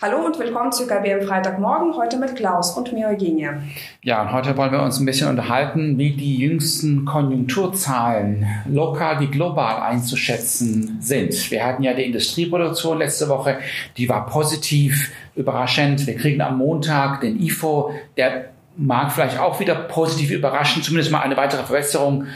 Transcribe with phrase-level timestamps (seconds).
[0.00, 3.60] Hallo und willkommen zu IKB am Freitagmorgen, heute mit Klaus und mir Eugenia.
[4.04, 9.26] Ja, und heute wollen wir uns ein bisschen unterhalten, wie die jüngsten Konjunkturzahlen lokal wie
[9.26, 11.50] global einzuschätzen sind.
[11.50, 13.58] Wir hatten ja die Industrieproduktion letzte Woche,
[13.96, 16.06] die war positiv, überraschend.
[16.06, 21.22] Wir kriegen am Montag den IFO, der mag vielleicht auch wieder positiv überraschen, zumindest mal
[21.22, 22.26] eine weitere Verbesserung.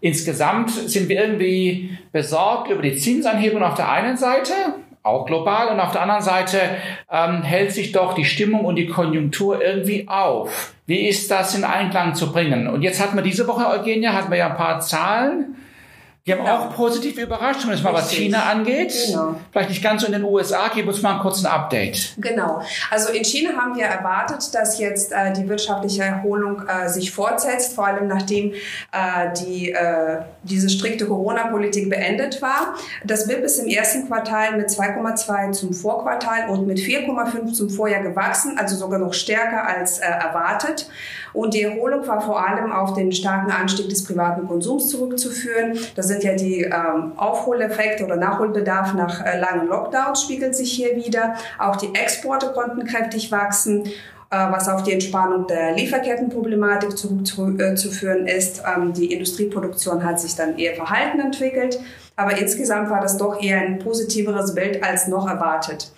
[0.00, 4.52] Insgesamt sind wir irgendwie besorgt über die Zinsanhebung auf der einen Seite,
[5.06, 5.68] auch global.
[5.68, 6.58] Und auf der anderen Seite
[7.10, 10.74] ähm, hält sich doch die Stimmung und die Konjunktur irgendwie auf.
[10.86, 12.68] Wie ist das in Einklang zu bringen?
[12.68, 15.56] Und jetzt hatten wir diese Woche, Eugenia, hatten wir ja ein paar Zahlen.
[16.28, 16.56] Haben genau.
[16.56, 18.92] auch positiv überrascht, zumindest mal was China angeht.
[19.06, 19.36] Genau.
[19.52, 20.68] Vielleicht nicht ganz so in den USA.
[20.74, 22.14] Gib uns mal einen kurzen Update.
[22.18, 22.62] Genau.
[22.90, 27.74] Also in China haben wir erwartet, dass jetzt äh, die wirtschaftliche Erholung äh, sich fortsetzt,
[27.74, 32.74] vor allem nachdem äh, die, äh, diese strikte Corona-Politik beendet war.
[33.04, 38.02] Das BIP ist im ersten Quartal mit 2,2 zum Vorquartal und mit 4,5 zum Vorjahr
[38.02, 40.88] gewachsen, also sogar noch stärker als äh, erwartet.
[41.36, 45.78] Und die Erholung war vor allem auf den starken Anstieg des privaten Konsums zurückzuführen.
[45.94, 50.96] Das sind ja die ähm, Aufholeffekte oder Nachholbedarf nach äh, langen Lockdowns spiegelt sich hier
[50.96, 51.34] wieder.
[51.58, 53.84] Auch die Exporte konnten kräftig wachsen
[54.28, 58.60] äh, was auf die Entspannung der Lieferkettenproblematik zurückzuführen äh, ist.
[58.66, 61.78] Ähm, die Industrieproduktion hat sich dann eher verhalten entwickelt,
[62.16, 65.92] aber insgesamt war das doch eher ein positiveres Bild als noch erwartet.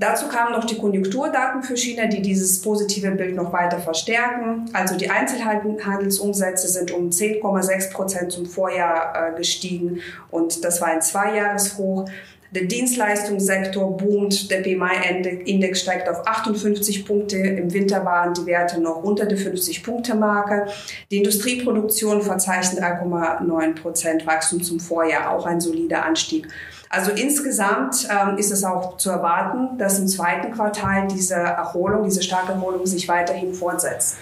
[0.00, 4.64] Dazu kamen noch die Konjunkturdaten für China, die dieses positive Bild noch weiter verstärken.
[4.72, 11.02] Also die Einzelhandelsumsätze sind um 10,6 Prozent zum Vorjahr äh, gestiegen und das war ein
[11.02, 12.08] Zweijahreshoch.
[12.52, 17.36] Der Dienstleistungssektor boomt, der PMI-Index steigt auf 58 Punkte.
[17.36, 20.66] Im Winter waren die Werte noch unter der 50-Punkte-Marke.
[21.10, 26.48] Die Industrieproduktion verzeichnet 3,9 Prozent Wachstum zum Vorjahr, auch ein solider Anstieg.
[26.92, 32.20] Also insgesamt ähm, ist es auch zu erwarten, dass im zweiten Quartal diese Erholung, diese
[32.20, 34.18] starke Erholung sich weiterhin fortsetzt.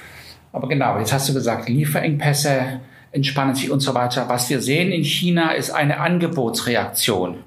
[0.53, 2.81] Aber genau, jetzt hast du gesagt, Lieferengpässe
[3.11, 4.29] entspannen sich und so weiter.
[4.29, 7.43] Was wir sehen in China ist eine Angebotsreaktion.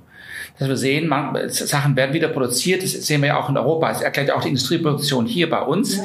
[0.58, 3.90] Dass wir sehen, man, Sachen werden wieder produziert, das sehen wir ja auch in Europa,
[3.90, 5.98] das erklärt ja auch die Industrieproduktion hier bei uns.
[5.98, 6.04] Ja.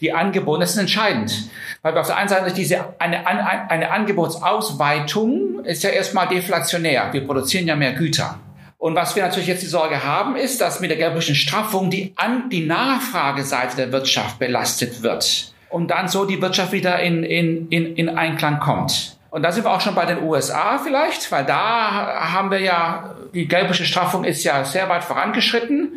[0.00, 1.50] Die Angebote, das ist entscheidend.
[1.82, 7.12] Weil wir auf der einen Seite diese, eine, eine, eine Angebotsausweitung ist ja erstmal deflationär.
[7.12, 8.40] Wir produzieren ja mehr Güter.
[8.86, 12.12] Und was wir natürlich jetzt die Sorge haben, ist, dass mit der geldpolitischen Straffung die,
[12.14, 17.68] An die Nachfrageseite der Wirtschaft belastet wird und dann so die Wirtschaft wieder in, in,
[17.70, 19.18] in, in Einklang kommt.
[19.30, 23.16] Und da sind wir auch schon bei den USA vielleicht, weil da haben wir ja,
[23.34, 25.94] die geldpolitische Straffung ist ja sehr weit vorangeschritten.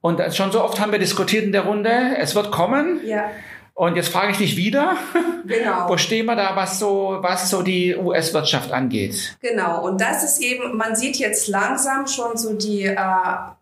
[0.00, 3.02] Und schon so oft haben wir diskutiert in der Runde, es wird kommen.
[3.04, 3.26] Ja.
[3.74, 4.96] Und jetzt frage ich dich wieder,
[5.46, 5.88] genau.
[5.88, 9.36] wo stehen wir da, was so, was so die US-Wirtschaft angeht?
[9.40, 12.96] Genau, und das ist eben, man sieht jetzt langsam schon so die äh,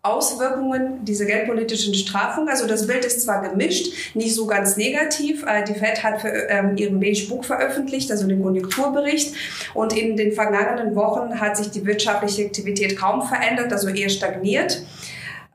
[0.03, 2.49] Auswirkungen dieser geldpolitischen Strafung.
[2.49, 5.45] Also das Bild ist zwar gemischt, nicht so ganz negativ.
[5.47, 9.35] Äh, die Fed hat für, ähm, ihren Beige Book veröffentlicht, also den Konjunkturbericht.
[9.75, 14.83] Und in den vergangenen Wochen hat sich die wirtschaftliche Aktivität kaum verändert, also eher stagniert.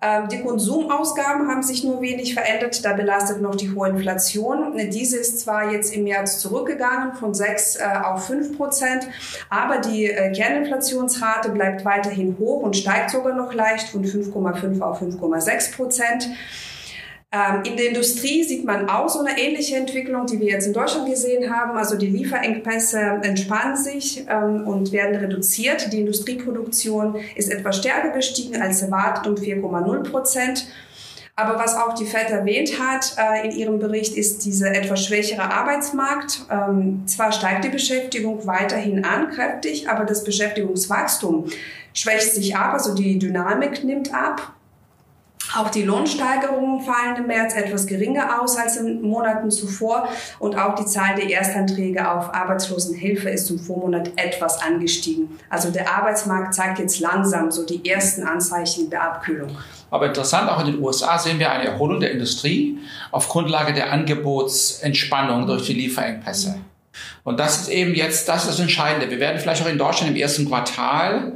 [0.01, 2.83] Ähm, die Konsumausgaben haben sich nur wenig verändert.
[2.83, 4.73] Da belastet noch die hohe Inflation.
[4.89, 9.07] Diese ist zwar jetzt im März zurückgegangen von 6 äh, auf 5 Prozent,
[9.49, 15.01] aber die äh, Kerninflationsrate bleibt weiterhin hoch und steigt sogar noch leicht von 5,5 auf
[15.01, 16.29] 5,6 Prozent.
[17.35, 20.73] Ähm, in der Industrie sieht man auch so eine ähnliche Entwicklung, die wir jetzt in
[20.73, 21.77] Deutschland gesehen haben.
[21.77, 25.91] Also die Lieferengpässe entspannen sich ähm, und werden reduziert.
[25.91, 30.67] Die Industrieproduktion ist etwas stärker gestiegen als erwartet um 4,0 Prozent.
[31.35, 35.51] Aber was auch die FED erwähnt hat äh, in ihrem Bericht, ist dieser etwas schwächere
[35.51, 36.45] Arbeitsmarkt.
[36.49, 41.47] Ähm, zwar steigt die Beschäftigung weiterhin an, kräftig, aber das Beschäftigungswachstum
[41.93, 44.54] schwächt sich ab, also die Dynamik nimmt ab.
[45.53, 50.07] Auch die Lohnsteigerungen fallen im März etwas geringer aus als in Monaten zuvor
[50.39, 55.37] und auch die Zahl der Erstanträge auf Arbeitslosenhilfe ist im Vormonat etwas angestiegen.
[55.49, 59.55] Also der Arbeitsmarkt zeigt jetzt langsam so die ersten Anzeichen der Abkühlung.
[59.91, 62.79] Aber interessant, auch in den USA sehen wir eine Erholung der Industrie
[63.11, 66.55] auf Grundlage der Angebotsentspannung durch die Lieferengpässe.
[67.23, 69.09] Und das ist eben jetzt, das das Entscheidende.
[69.09, 71.33] Wir werden vielleicht auch in Deutschland im ersten Quartal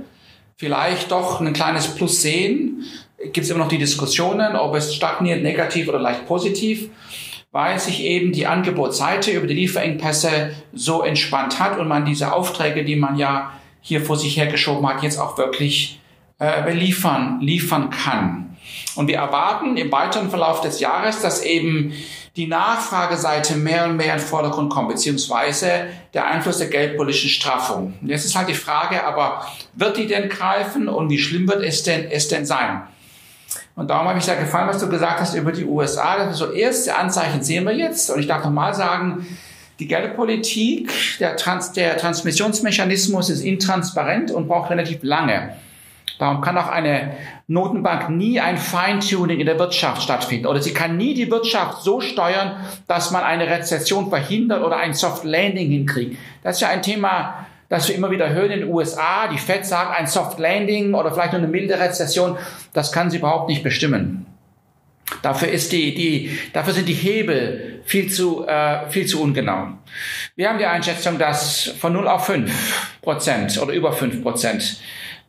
[0.58, 2.84] vielleicht doch ein kleines Plus sehen,
[3.24, 6.89] gibt es immer noch die Diskussionen, ob es stagniert, negativ oder leicht positiv,
[7.51, 12.86] weil sich eben die Angebotsseite über die Lieferengpässe so entspannt hat und man diese Aufträge,
[12.86, 16.00] die man ja hier vor sich hergeschoben hat, jetzt auch wirklich
[16.39, 18.57] äh, liefern, liefern kann.
[18.95, 21.94] Und wir erwarten im weiteren Verlauf des Jahres, dass eben
[22.36, 27.95] die Nachfrageseite mehr und mehr in den Vordergrund kommt, beziehungsweise der Einfluss der geldpolitischen Straffung.
[28.04, 31.83] Jetzt ist halt die Frage, aber wird die denn greifen und wie schlimm wird es
[31.83, 32.83] denn, es denn sein?
[33.75, 36.18] Und darum habe ich sehr gefallen, was du gesagt hast über die USA.
[36.18, 38.10] Das ist so erste Anzeichen sehen wir jetzt.
[38.10, 39.25] Und ich darf nochmal sagen,
[39.80, 45.56] die Geldpolitik, der, Trans der Transmissionsmechanismus ist intransparent und braucht relativ lange.
[46.19, 47.13] Darum kann auch eine
[47.48, 52.01] Notenbank nie ein Feintuning in der Wirtschaft stattfinden oder sie kann nie die Wirtschaft so
[52.01, 52.57] steuern,
[52.88, 56.18] dass man eine Rezession verhindert oder ein Soft Landing hinkriegt.
[56.44, 59.27] Das ist ja ein Thema, das wir immer wieder hören in den USA.
[59.27, 62.38] Die Fed sagt, ein Soft Landing oder vielleicht nur eine milde Rezession,
[62.74, 64.25] das kann sie überhaupt nicht bestimmen.
[65.21, 69.69] Dafür ist die, die, dafür sind die Hebel viel zu, äh, viel zu ungenau.
[70.36, 74.80] Wir haben die Einschätzung, dass von 0 auf 5 Prozent oder über 5 Prozent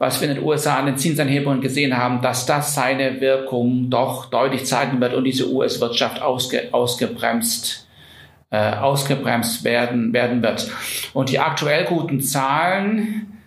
[0.01, 4.31] was wir in den USA an den Zinsanhebungen gesehen haben, dass das seine Wirkung doch
[4.31, 7.87] deutlich zeigen wird und diese US-Wirtschaft ausge, ausgebremst
[8.51, 10.71] äh, ausgebremst werden, werden wird.
[11.15, 13.41] Und die aktuell guten Zahlen,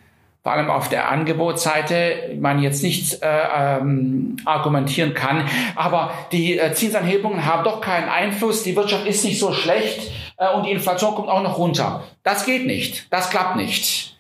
[0.44, 5.46] vor allem auf der Angebotsseite, man jetzt nicht äh, ähm, argumentieren kann,
[5.76, 10.54] aber die äh, Zinsanhebungen haben doch keinen Einfluss, die Wirtschaft ist nicht so schlecht äh,
[10.54, 12.04] und die Inflation kommt auch noch runter.
[12.24, 14.13] Das geht nicht, das klappt nicht.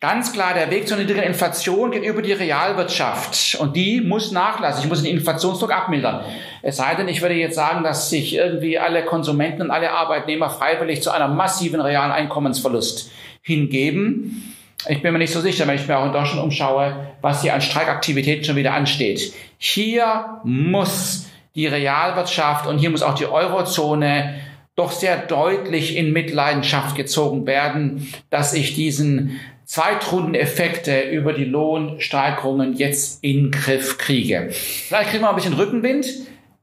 [0.00, 4.84] Ganz klar, der Weg zur niedrigen Inflation geht über die Realwirtschaft und die muss nachlassen.
[4.84, 6.24] Ich muss den Inflationsdruck abmildern.
[6.62, 10.50] Es sei denn, ich würde jetzt sagen, dass sich irgendwie alle Konsumenten und alle Arbeitnehmer
[10.50, 13.10] freiwillig zu einem massiven realen Einkommensverlust
[13.42, 14.54] hingeben.
[14.86, 17.54] Ich bin mir nicht so sicher, wenn ich mir auch in Deutschland umschaue, was hier
[17.54, 19.32] an Streikaktivität schon wieder ansteht.
[19.56, 24.36] Hier muss die Realwirtschaft und hier muss auch die Eurozone
[24.76, 33.22] doch sehr deutlich in Mitleidenschaft gezogen werden, dass ich diesen Zweitrundeneffekte über die Lohnsteigerungen jetzt
[33.22, 34.48] in Griff kriege.
[34.50, 36.06] Vielleicht kriegen wir ein bisschen Rückenwind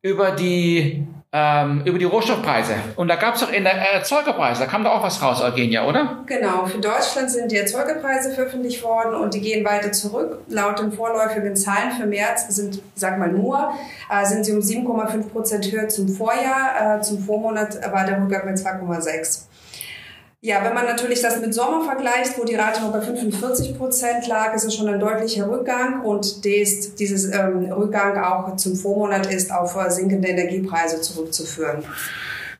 [0.02, 2.75] über die ähm, über die Rohstoffpreise.
[2.96, 5.86] Und da gab es doch in der Erzeugerpreise, da kam da auch was raus, Eugenia,
[5.86, 6.24] oder?
[6.25, 10.40] Genau, für Deutschland sind die Erzeugerpreise veröffentlicht worden und die gehen weiter zurück.
[10.48, 13.72] Laut den vorläufigen Zahlen für März sind, sag mal nur,
[14.10, 17.00] äh, sind sie um 7,5 Prozent höher zum Vorjahr.
[17.00, 19.42] Äh, zum Vormonat war der Rückgang mit 2,6.
[20.46, 24.28] Ja, wenn man natürlich das mit Sommer vergleicht, wo die Rate noch bei 45 Prozent
[24.28, 29.26] lag, ist es schon ein deutlicher Rückgang und des, dieses ähm, Rückgang auch zum Vormonat
[29.26, 31.84] ist auf äh, sinkende Energiepreise zurückzuführen.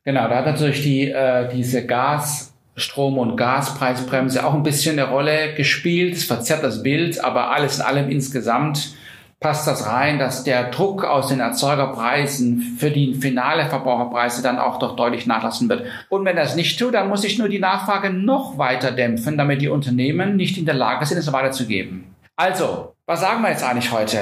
[0.04, 5.08] Genau, da hat natürlich die, äh, diese Gas, Strom- und Gaspreisbremse auch ein bisschen eine
[5.08, 6.16] Rolle gespielt.
[6.16, 8.96] Es verzerrt das Bild, aber alles in allem insgesamt
[9.40, 14.80] passt das rein, dass der Druck aus den Erzeugerpreisen für die finale Verbraucherpreise dann auch
[14.80, 15.86] doch deutlich nachlassen wird.
[16.10, 19.62] Und wenn das nicht tut, dann muss ich nur die Nachfrage noch weiter dämpfen, damit
[19.62, 22.16] die Unternehmen nicht in der Lage sind, es weiterzugeben.
[22.38, 24.20] Also, was sagen wir jetzt eigentlich heute?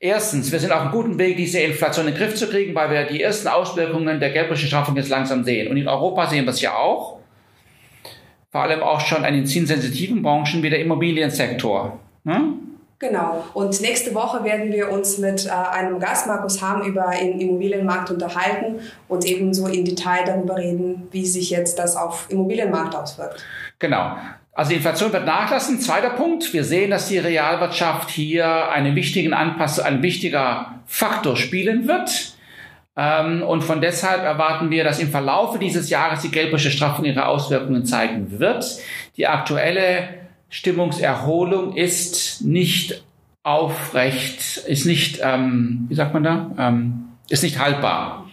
[0.00, 2.90] Erstens, wir sind auf einem guten Weg, diese Inflation in den Griff zu kriegen, weil
[2.90, 5.70] wir die ersten Auswirkungen der geldpolitischen Straffung jetzt langsam sehen.
[5.70, 7.18] Und in Europa sehen wir es ja auch.
[8.50, 12.00] Vor allem auch schon an den zinssensitiven Branchen wie der Immobiliensektor.
[12.24, 12.61] Hm?
[13.02, 13.44] Genau.
[13.52, 18.12] Und nächste Woche werden wir uns mit äh, einem Gast, Markus Harm, über den Immobilienmarkt
[18.12, 18.78] unterhalten
[19.08, 23.44] und ebenso in Detail darüber reden, wie sich jetzt das auf Immobilienmarkt auswirkt.
[23.80, 24.12] Genau.
[24.52, 25.80] Also die Inflation wird nachlassen.
[25.80, 26.52] Zweiter Punkt.
[26.52, 32.36] Wir sehen, dass die Realwirtschaft hier einen wichtigen Anpassung, ein wichtiger Faktor spielen wird.
[32.96, 37.26] Ähm, und von deshalb erwarten wir, dass im Verlaufe dieses Jahres die geldpolitische Straffung ihre
[37.26, 38.64] Auswirkungen zeigen wird.
[39.16, 40.21] Die aktuelle
[40.52, 43.02] Stimmungserholung ist nicht
[43.42, 48.28] aufrecht, ist nicht, ähm, wie sagt man da, ähm, ist nicht haltbar.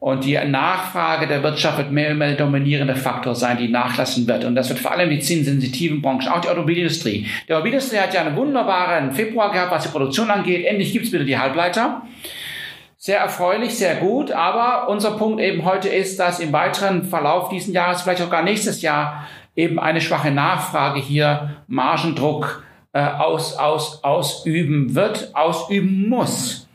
[0.00, 4.46] Und die Nachfrage der Wirtschaft wird mehr und mehr dominierender Faktor sein, die nachlassen wird.
[4.46, 7.26] Und das wird vor allem die zinssensitiven Branchen, auch die Automobilindustrie.
[7.46, 10.64] Die Automobilindustrie hat ja einen wunderbaren Februar gehabt, was die Produktion angeht.
[10.64, 12.00] Endlich gibt's wieder die Halbleiter.
[12.96, 14.32] Sehr erfreulich, sehr gut.
[14.32, 18.42] Aber unser Punkt eben heute ist, dass im weiteren Verlauf diesen Jahres, vielleicht auch gar
[18.42, 19.26] nächstes Jahr,
[19.58, 22.62] eben eine schwache Nachfrage hier Margendruck
[22.92, 26.68] äh, aus, aus, ausüben wird, ausüben muss.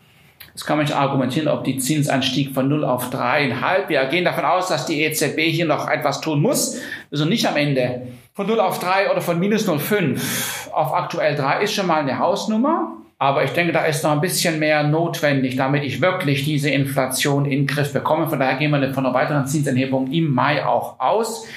[0.50, 3.88] Jetzt kann man nicht argumentieren, ob die Zinsanstieg von 0 auf 3,5.
[3.88, 6.80] Wir gehen davon aus, dass die EZB hier noch etwas tun muss.
[7.10, 8.04] Also nicht am Ende.
[8.34, 12.20] Von 0 auf 3 oder von minus 0,5 auf aktuell 3 ist schon mal eine
[12.20, 12.98] Hausnummer.
[13.18, 17.46] Aber ich denke, da ist noch ein bisschen mehr notwendig, damit ich wirklich diese Inflation
[17.46, 18.28] in den Griff bekomme.
[18.28, 21.48] Von daher gehen wir von einer weiteren Zinsanhebung im Mai auch aus.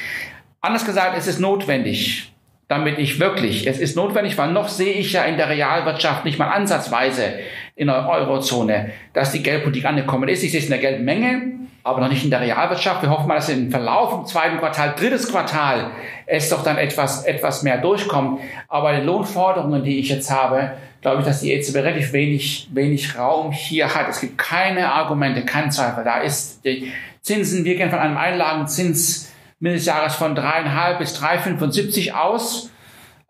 [0.66, 2.32] Anders gesagt, es ist notwendig,
[2.66, 6.40] damit ich wirklich, es ist notwendig, weil noch sehe ich ja in der Realwirtschaft nicht
[6.40, 7.34] mal ansatzweise
[7.76, 10.42] in der Eurozone, dass die Geldpolitik angekommen ist.
[10.42, 11.52] Ich sehe es in der Geldmenge,
[11.84, 13.00] aber noch nicht in der Realwirtschaft.
[13.00, 15.92] Wir hoffen mal, dass im Verlauf im zweiten Quartal, drittes Quartal,
[16.26, 18.40] es doch dann etwas, etwas mehr durchkommt.
[18.66, 23.16] Aber die Lohnforderungen, die ich jetzt habe, glaube ich, dass die EZB relativ wenig, wenig
[23.16, 24.08] Raum hier hat.
[24.08, 26.02] Es gibt keine Argumente, kein Zweifel.
[26.02, 32.70] Da ist die Zinsen, wir gehen von einem Einlagenzins Mindestjahres von dreieinhalb bis 3,75 aus.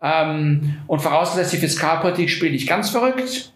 [0.03, 3.53] Ähm, und vorausgesetzt, die Fiskalpolitik spielt nicht ganz verrückt,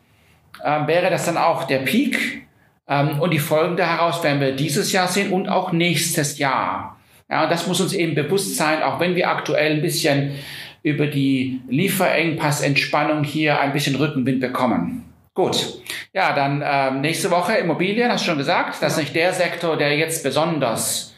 [0.65, 2.47] ähm, wäre das dann auch der Peak.
[2.89, 6.97] Ähm, und die Folgen daraus werden wir dieses Jahr sehen und auch nächstes Jahr.
[7.31, 10.33] Ja, und das muss uns eben bewusst sein, auch wenn wir aktuell ein bisschen
[10.83, 15.05] über die Lieferengpassentspannung hier ein bisschen Rückenwind bekommen.
[15.35, 15.81] Gut,
[16.12, 19.77] ja, dann ähm, nächste Woche Immobilien, hast du schon gesagt, das ist nicht der Sektor,
[19.77, 21.10] der jetzt besonders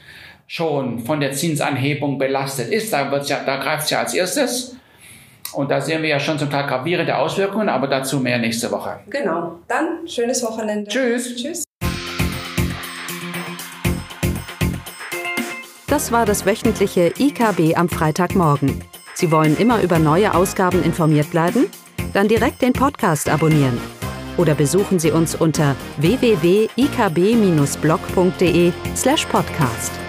[0.53, 2.93] schon von der Zinsanhebung belastet ist.
[2.93, 4.77] Da, wird's ja, da greift es ja als erstes.
[5.55, 9.01] Und da sehen wir ja schon zum Teil gravierende Auswirkungen, aber dazu mehr nächste Woche.
[9.09, 9.61] Genau.
[9.67, 10.91] Dann schönes Wochenende.
[10.91, 11.37] Tschüss.
[11.37, 11.65] Tschüss.
[15.89, 18.85] Das war das wöchentliche IKB am Freitagmorgen.
[19.15, 21.65] Sie wollen immer über neue Ausgaben informiert bleiben?
[22.13, 23.81] Dann direkt den Podcast abonnieren.
[24.37, 30.02] Oder besuchen Sie uns unter www.ikb-blog.de slash podcast.